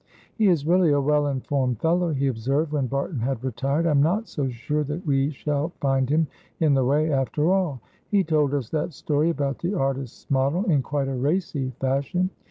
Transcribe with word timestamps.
"He 0.33 0.47
is 0.47 0.65
really 0.65 0.91
a 0.91 0.99
well 0.99 1.27
informed 1.27 1.79
fellow," 1.79 2.09
he 2.11 2.25
observed, 2.25 2.71
when 2.71 2.87
Barton 2.87 3.19
had 3.19 3.43
retired. 3.43 3.85
"I 3.85 3.91
am 3.91 4.01
not 4.01 4.27
so 4.27 4.49
sure 4.49 4.83
that 4.85 5.05
we 5.05 5.29
shall 5.29 5.73
find 5.79 6.09
him 6.09 6.25
in 6.59 6.73
the 6.73 6.83
way, 6.83 7.11
after 7.11 7.51
all. 7.51 7.81
He 8.09 8.23
told 8.23 8.55
us 8.55 8.71
that 8.71 8.93
story 8.93 9.29
about 9.29 9.59
the 9.59 9.75
artist's 9.75 10.27
model 10.31 10.63
in 10.63 10.81
quite 10.81 11.07
a 11.07 11.13
racy 11.13 11.71
fashion. 11.79 12.31